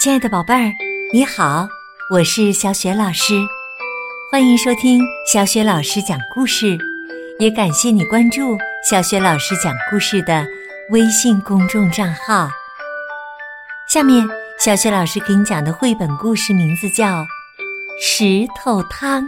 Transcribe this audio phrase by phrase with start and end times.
[0.00, 0.72] 亲爱的宝贝儿，
[1.12, 1.68] 你好，
[2.08, 3.34] 我是小雪老师，
[4.32, 6.78] 欢迎收听小雪老师讲故事，
[7.38, 10.46] 也感谢你关注小雪老师讲故事的
[10.88, 12.48] 微信公众账号。
[13.86, 14.26] 下面，
[14.58, 17.18] 小雪老师给你讲的绘本故事名字叫
[18.00, 19.22] 《石头汤》。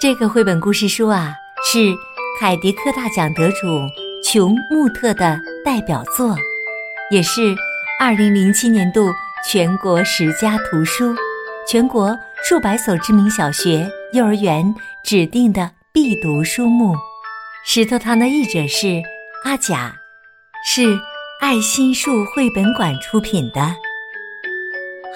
[0.00, 1.92] 这个绘本故事书啊，是
[2.38, 3.66] 凯迪克大奖得主
[4.22, 6.36] 琼穆特的代表作，
[7.10, 7.56] 也是。
[8.00, 9.12] 二零零七年度
[9.44, 11.16] 全国十佳图书，
[11.66, 16.94] 全国数百所知名小学、幼儿园指定的必读书目。
[17.66, 19.02] 石头汤的译者是
[19.44, 19.92] 阿甲，
[20.64, 20.96] 是
[21.40, 23.60] 爱心树绘本馆出品的。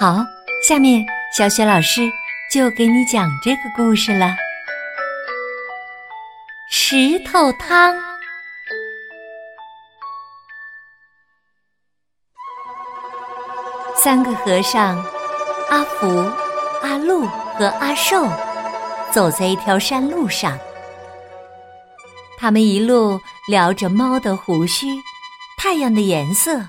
[0.00, 0.24] 好，
[0.66, 1.04] 下面
[1.38, 2.02] 小雪老师
[2.52, 4.34] 就给你讲这个故事了。
[6.68, 8.11] 石头汤。
[14.02, 14.96] 三个和尚，
[15.70, 16.28] 阿福、
[16.82, 17.24] 阿禄
[17.56, 18.28] 和阿寿，
[19.12, 20.58] 走在一条山路上。
[22.36, 24.88] 他们一路聊着猫的胡须、
[25.56, 26.60] 太阳的颜色，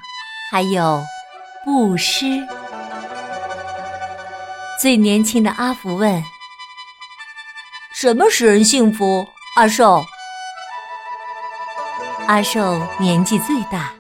[0.52, 1.04] 还有
[1.66, 2.28] 布施。
[4.80, 6.24] 最年轻的阿福问
[7.96, 9.26] ：“什么使人幸福？”
[9.58, 10.06] 阿寿。
[12.28, 13.92] 阿寿年纪最大，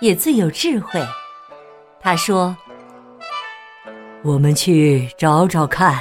[0.00, 1.00] 也最有智慧。
[2.00, 2.56] 他说。
[4.24, 5.98] 我们去找找看。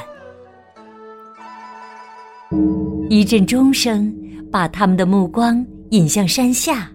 [3.10, 4.14] 一阵钟声
[4.52, 6.90] 把他们的目光引向山下，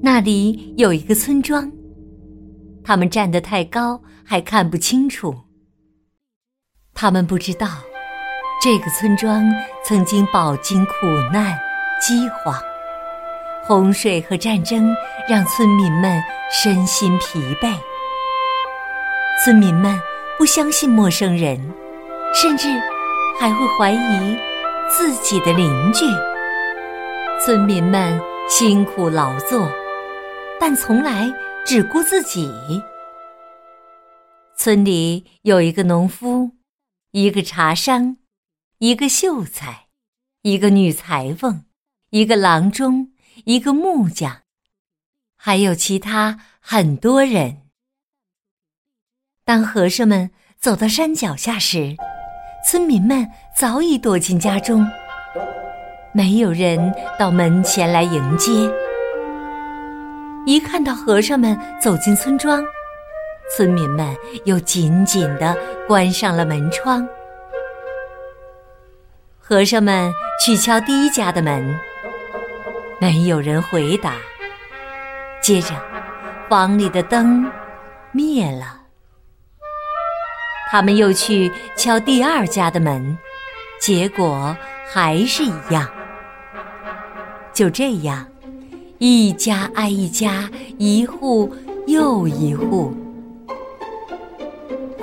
[0.00, 1.70] 那里有一个村庄。
[2.84, 5.34] 他们站得太高，还看不清楚。
[6.94, 7.66] 他们不知道，
[8.62, 9.44] 这个村庄
[9.84, 11.58] 曾经饱经苦难、
[12.00, 12.54] 饥荒、
[13.66, 14.94] 洪水和战争，
[15.28, 17.74] 让村民们身心疲惫。
[19.46, 19.96] 村民们
[20.36, 21.56] 不相信陌生人，
[22.34, 22.66] 甚至
[23.38, 24.36] 还会怀疑
[24.90, 26.04] 自己的邻居。
[27.40, 28.20] 村民们
[28.50, 29.70] 辛苦劳作，
[30.58, 31.32] 但从来
[31.64, 32.50] 只顾自己。
[34.58, 36.50] 村里有一个农夫，
[37.12, 38.16] 一个茶商，
[38.78, 39.86] 一个秀才，
[40.42, 41.62] 一个女裁缝，
[42.10, 43.12] 一个郎中，
[43.44, 44.38] 一个木匠，
[45.36, 47.65] 还有其他很多人。
[49.46, 51.94] 当和尚们走到山脚下时，
[52.68, 53.24] 村民们
[53.54, 54.84] 早已躲进家中，
[56.12, 58.50] 没有人到门前来迎接。
[60.46, 62.60] 一看到和尚们走进村庄，
[63.54, 64.12] 村民们
[64.46, 65.56] 又紧紧地
[65.86, 67.08] 关上了门窗。
[69.38, 70.12] 和尚们
[70.44, 71.78] 去敲第一家的门，
[73.00, 74.14] 没有人回答。
[75.40, 75.68] 接着，
[76.48, 77.48] 房里的灯
[78.10, 78.85] 灭了。
[80.70, 83.16] 他们又去敲第二家的门，
[83.80, 84.56] 结果
[84.92, 85.88] 还是一样。
[87.52, 88.26] 就这样，
[88.98, 91.50] 一家挨一家，一户
[91.86, 92.92] 又一户。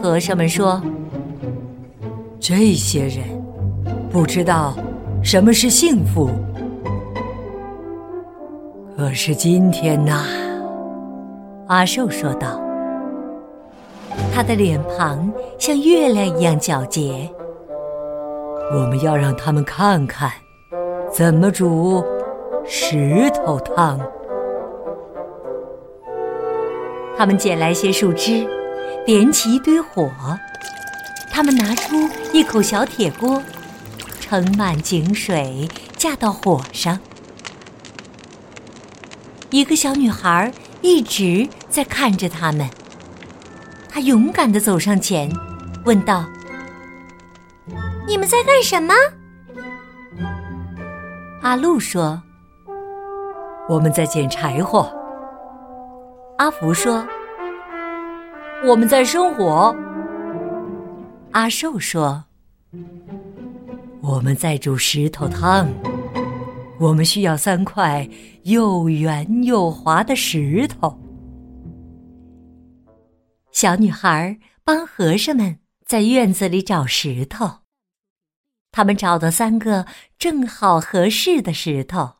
[0.01, 0.81] 和尚们说
[2.39, 3.23] ：“这些人
[4.11, 4.75] 不知道
[5.23, 6.29] 什么是幸福。”
[8.97, 10.25] 可是今天呐，
[11.67, 12.59] 阿寿说道。
[14.31, 15.31] 他的脸庞
[15.65, 17.33] 像月亮一样皎洁。
[18.73, 20.29] 我们要让他们看看，
[21.09, 22.03] 怎么煮
[22.67, 23.97] 石头汤。
[27.17, 28.45] 他们捡来些树枝，
[29.05, 30.11] 点起一堆火。
[31.31, 33.41] 他们拿出一口小铁锅，
[34.19, 36.99] 盛满井水，架到火上。
[39.49, 42.69] 一个小女孩一直在看着他们。
[43.87, 45.31] 她勇敢地走上前，
[45.85, 46.25] 问道
[48.07, 48.93] ：“你们在干什么？”
[51.41, 52.21] 阿禄说
[53.67, 54.89] ：“我们在捡柴火。”
[56.37, 57.05] 阿福说
[58.65, 59.75] ：“我们在生火。”
[61.31, 62.23] 阿寿说
[64.01, 65.67] ：“我们在煮石头汤。
[66.79, 68.07] 我们需要三块
[68.43, 70.97] 又圆又滑的石头。”
[73.51, 75.62] 小女孩帮和尚们
[75.93, 77.59] 在院子里找石头，
[78.71, 79.85] 他们找到三个
[80.17, 82.15] 正好合适的石头，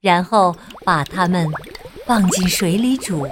[0.00, 1.50] 然后把它们
[2.06, 3.26] 放进水里煮。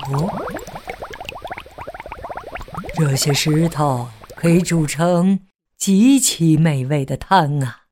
[2.96, 5.46] 这些石头可以煮成
[5.76, 7.84] 极其美味的汤啊！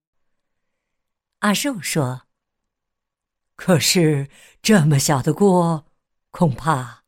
[1.38, 2.22] 阿寿说
[3.54, 4.28] ：“可是
[4.60, 5.86] 这么小的锅，
[6.32, 7.04] 恐怕……”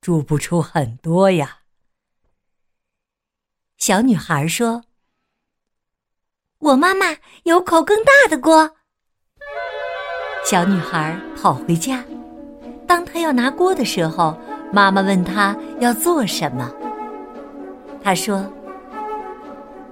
[0.00, 1.57] 煮不出很多呀。”
[3.78, 4.82] 小女孩说
[6.58, 8.72] ：“我妈妈有口更大的锅。”
[10.44, 12.04] 小女孩跑回家，
[12.88, 14.36] 当她要拿锅的时候，
[14.72, 16.68] 妈妈问她要做什么。
[18.02, 18.44] 她说：“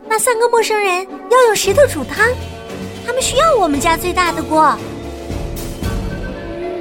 [0.08, 2.26] 那三个陌生人要用石头煮汤，
[3.06, 4.76] 他们需要我们家最大的锅。”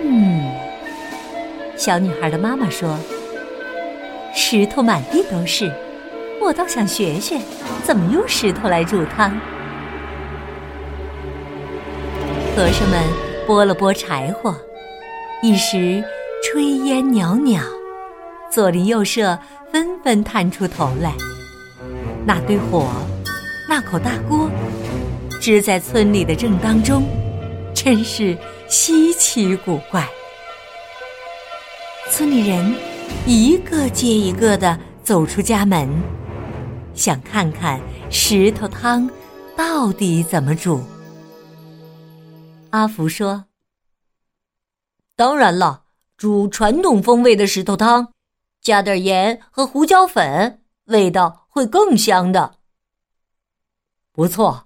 [0.04, 0.52] 嗯，
[1.78, 2.98] 小女孩的妈妈说
[4.34, 5.72] ：“石头满地都是，
[6.46, 7.40] 我倒想学学
[7.84, 9.32] 怎么用石头来煮汤。”
[12.56, 13.04] 和尚们
[13.48, 14.56] 拨了拨柴火，
[15.42, 16.04] 一时
[16.44, 17.62] 炊烟袅袅，
[18.52, 19.38] 左邻右舍
[19.72, 21.14] 纷纷探出头来。
[22.26, 22.88] 那堆火，
[23.68, 24.50] 那口大锅，
[25.42, 27.04] 支在村里的正当中，
[27.74, 28.38] 真是
[28.70, 30.08] 稀奇古怪。
[32.10, 32.74] 村里人
[33.26, 35.90] 一个接一个的走出家门，
[36.96, 39.10] 想看看石头汤
[39.56, 40.82] 到底怎么煮。
[42.72, 43.46] 阿福说
[45.16, 45.86] ：“当然了，
[46.18, 48.14] 煮传统风味的石头汤，
[48.62, 52.60] 加点盐和胡椒粉，味道会更香的。”
[54.12, 54.66] 不错。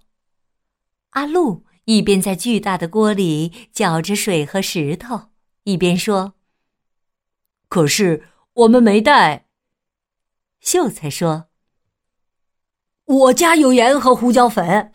[1.12, 5.30] 阿路一边在巨大的锅里搅着水和石头，
[5.64, 6.34] 一边说
[7.68, 9.48] ：“可是我们没带。”
[10.62, 11.49] 秀才说
[13.10, 14.92] ：“我家有盐和胡椒粉。”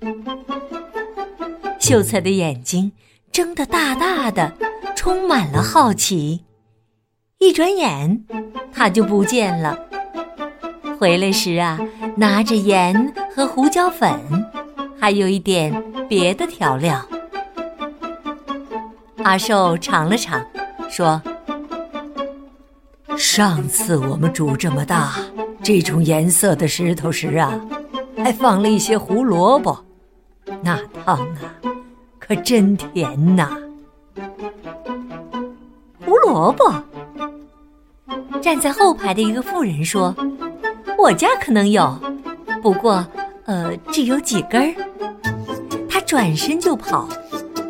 [1.80, 2.92] 秀才的眼睛
[3.32, 4.52] 睁得大大的，
[4.94, 6.44] 充满了好奇。
[7.38, 8.24] 一转眼，
[8.72, 9.76] 他就不见了。
[10.96, 11.76] 回来时啊，
[12.16, 14.16] 拿着盐和胡椒粉，
[14.98, 15.74] 还有一点
[16.08, 17.04] 别的调料。
[19.24, 20.40] 阿寿尝了尝，
[20.88, 21.20] 说
[23.18, 25.16] ：“上次我们煮这么大
[25.62, 27.60] 这种颜色的石头时啊，
[28.24, 29.78] 还放了一些胡萝卜，
[30.62, 31.54] 那汤啊。”
[32.18, 33.50] 可真甜呐！
[36.02, 36.72] 胡萝卜。
[38.40, 40.14] 站在后排的一个妇人说
[40.96, 41.94] ：“我家可能有，
[42.62, 43.06] 不过，
[43.44, 44.74] 呃，只有几根儿。”
[45.86, 47.06] 他转身就跑，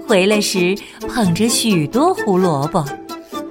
[0.07, 0.73] 回来时
[1.09, 2.85] 捧着许多胡萝卜，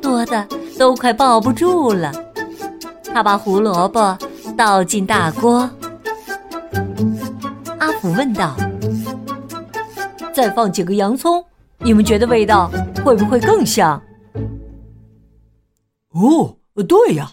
[0.01, 0.47] 多的
[0.79, 2.13] 都快抱不住了。
[3.13, 4.17] 他把胡萝卜
[4.55, 5.69] 倒进大锅。
[8.03, 8.53] 阿福问道。
[10.33, 11.41] 再放几个洋葱，
[11.77, 12.69] 你们觉得味道
[13.05, 14.01] 会不会更香？
[16.09, 17.31] 哦，对呀，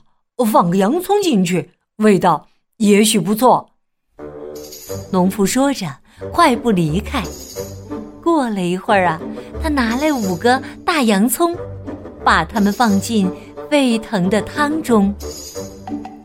[0.52, 2.46] 放个洋葱进去，味道
[2.76, 3.68] 也许不错。
[5.10, 5.88] 农夫说着，
[6.32, 7.20] 快步离开。
[8.22, 9.20] 过了一会儿啊，
[9.60, 11.52] 他拿来五个大洋葱，
[12.24, 13.28] 把它们放进
[13.68, 15.12] 沸腾的汤中。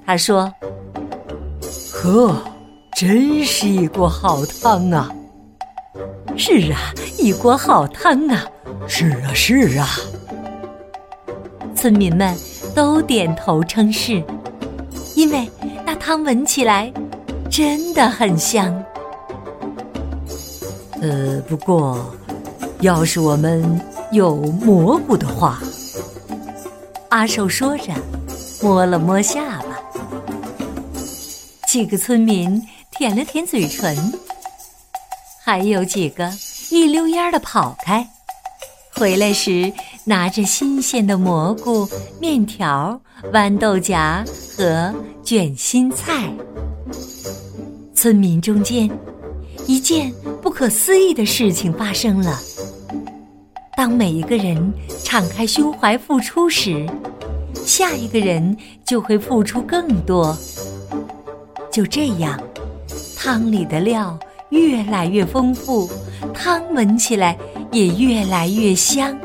[0.06, 0.54] 他说
[1.92, 2.40] ：“呵，
[2.96, 5.12] 真是一锅好汤啊！”
[6.38, 8.46] 是啊，一锅好汤啊！
[8.88, 9.86] 是啊，是啊。
[11.76, 12.34] 村民们
[12.74, 14.24] 都点头称是，
[15.14, 15.46] 因为
[15.86, 16.92] 那汤闻起来
[17.50, 18.74] 真的很香。
[21.02, 22.16] 呃，不过，
[22.80, 23.80] 要是我们
[24.12, 25.60] 有蘑菇的话，
[27.10, 27.94] 阿寿说着，
[28.62, 29.66] 摸了摸下巴。
[31.68, 32.62] 几个村民
[32.98, 33.96] 舔了舔嘴唇。
[35.44, 36.32] 还有几个
[36.72, 38.08] 一溜烟的跑开，
[38.94, 39.72] 回来时
[40.04, 41.88] 拿着新鲜的蘑菇、
[42.20, 43.00] 面条、
[43.32, 44.26] 豌豆荚
[44.58, 46.32] 和卷心菜。
[47.94, 48.90] 村民中间，
[49.68, 50.12] 一件
[50.42, 52.40] 不可思议的事情发生了：
[53.78, 54.74] 当每一个人
[55.04, 56.88] 敞开胸怀付出时，
[57.66, 60.36] 下一个人就会付出更多。
[61.72, 62.40] 就这样，
[63.26, 64.16] 汤里的料。
[64.50, 65.90] 越来越丰富，
[66.32, 67.36] 汤闻起来
[67.72, 69.18] 也越来越香。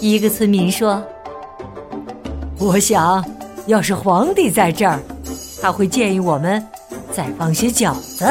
[0.00, 1.02] 一个村民说
[2.60, 3.24] ：“我想
[3.66, 5.00] 要是皇帝在这儿，
[5.62, 6.64] 他会建议我们
[7.10, 8.30] 再放些饺子。”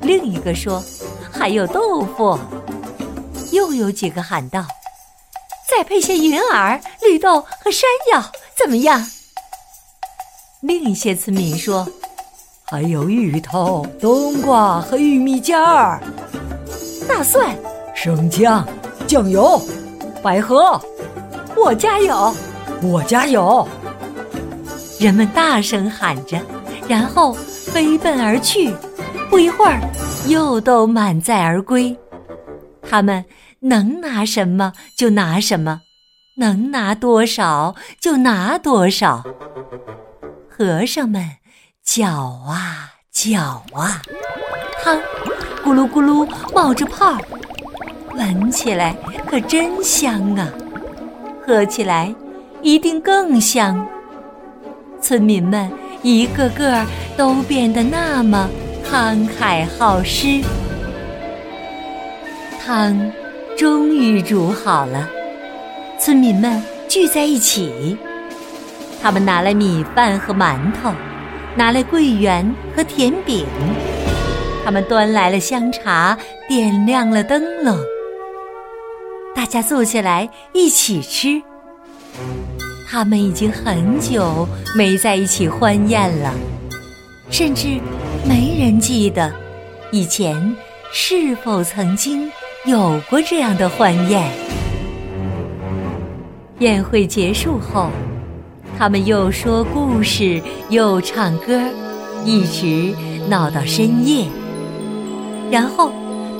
[0.00, 0.80] 另一个说
[1.32, 2.38] ：“还有豆腐。”
[3.50, 4.64] 又有几个喊道
[5.68, 8.22] ：“再配些云耳、绿豆和山药，
[8.56, 9.04] 怎么样？”
[10.62, 11.86] 另一些村民说。
[12.70, 16.02] 还有芋头、冬瓜和玉米尖儿，
[17.08, 17.56] 大蒜、
[17.94, 18.68] 生姜、
[19.06, 19.58] 酱油、
[20.22, 20.78] 百合，
[21.56, 22.34] 我家有，
[22.82, 23.66] 我家有。
[25.00, 26.38] 人们大声喊着，
[26.86, 28.74] 然后飞奔而去。
[29.30, 29.80] 不一会儿，
[30.26, 31.96] 又都满载而归。
[32.82, 33.24] 他们
[33.60, 35.80] 能拿什么就拿什么，
[36.36, 39.24] 能拿多少就拿多少。
[40.50, 41.24] 和尚们
[41.90, 42.06] 搅
[42.46, 44.02] 啊搅啊，
[44.84, 44.94] 汤
[45.64, 47.16] 咕噜咕噜冒着泡，
[48.12, 48.94] 闻起来
[49.26, 50.52] 可真香啊！
[51.46, 52.14] 喝起来
[52.60, 53.88] 一定更香。
[55.00, 56.84] 村民们一个个
[57.16, 58.50] 都变得那么
[58.86, 60.44] 慷慨好施。
[62.62, 63.10] 汤
[63.56, 65.08] 终于煮好了，
[65.98, 67.96] 村民们聚在一起。
[69.00, 70.92] 他们拿来米饭和馒头，
[71.58, 73.44] 拿来桂圆和甜饼。
[74.64, 76.16] 他们端来了香茶，
[76.48, 77.76] 点亮了灯笼。
[79.34, 81.42] 大家坐下来一起吃。
[82.88, 84.46] 他们已经很久
[84.76, 86.32] 没在一起欢宴了，
[87.28, 87.80] 甚至
[88.24, 89.34] 没人记得
[89.90, 90.54] 以前
[90.92, 92.30] 是否曾经。
[92.66, 94.30] 有过这样的欢宴。
[96.60, 97.88] 宴会结束后，
[98.78, 101.60] 他们又说故事，又唱歌，
[102.24, 102.94] 一直
[103.28, 104.24] 闹到深夜。
[105.50, 105.90] 然后，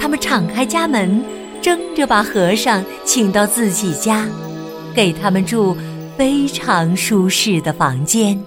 [0.00, 1.25] 他们敞开家门，
[1.61, 4.25] 争着把和尚请到自己家，
[4.95, 5.76] 给他们住
[6.16, 8.40] 非常舒适的房间。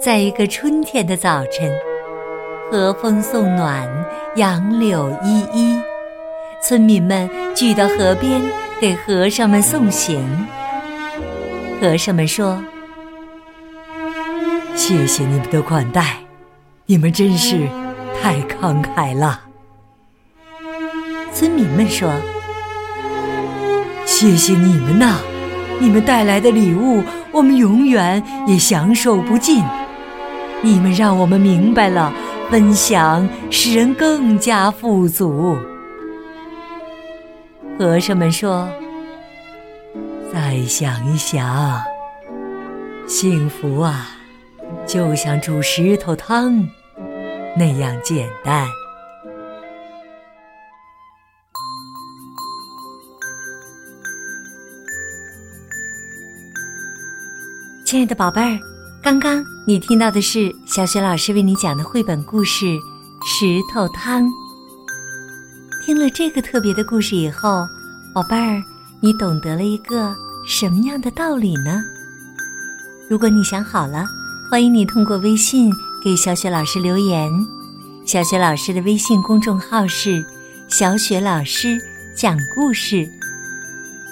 [0.00, 1.70] 在一个春天的早晨。
[2.70, 3.86] 和风送暖，
[4.36, 5.78] 杨柳依依，
[6.62, 8.40] 村民们聚到河边
[8.80, 10.24] 给和尚们送行。
[11.82, 12.62] 和尚们说
[14.76, 16.16] ：“谢谢你们的款待，
[16.86, 17.68] 你们真是
[18.22, 19.40] 太慷慨了。”
[21.34, 22.08] 村民们说
[24.06, 25.18] ：“谢谢你们呐，
[25.80, 29.60] 你们带来的礼物，我们永远也享受不尽。
[30.60, 32.12] 你们让我们明白了。”
[32.48, 35.56] 分享使人更加富足。
[37.78, 38.68] 和尚们说
[40.32, 41.82] ：“再想一想，
[43.06, 44.08] 幸福啊，
[44.86, 46.66] 就像煮石头汤
[47.54, 48.66] 那样简单。”
[57.84, 58.58] 亲爱的宝贝儿。
[59.02, 62.66] 刚刚你听到的是小雪老师为你讲的绘本故事
[63.26, 64.22] 《石头汤》。
[65.84, 67.66] 听了这个特别的故事以后，
[68.14, 68.62] 宝贝儿，
[69.04, 70.14] 你懂得了一个
[70.46, 71.82] 什么样的道理呢？
[73.08, 74.06] 如果你想好了，
[74.48, 75.72] 欢迎你通过微信
[76.04, 77.28] 给小雪老师留言。
[78.06, 80.24] 小雪老师的微信公众号是
[80.70, 81.76] “小雪老师
[82.14, 83.10] 讲故事”。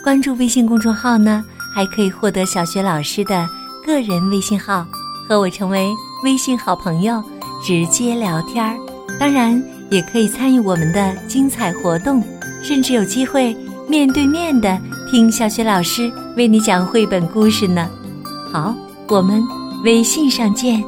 [0.03, 3.49] 关注微信公众号呢，还可以获得小雪老师的。
[3.87, 4.85] 个人微信号，
[5.29, 5.89] 和我成为
[6.25, 7.23] 微信好朋友，
[7.65, 8.77] 直接聊天儿。
[9.21, 12.23] 当然，也可以参与我们的精彩活动，
[12.61, 13.57] 甚至有机会
[13.91, 14.81] 面对面的
[15.11, 17.91] 听小雪老师为你讲绘本故事呢。
[18.53, 18.73] 好，
[19.09, 19.43] 我们
[19.83, 20.81] 微信上见。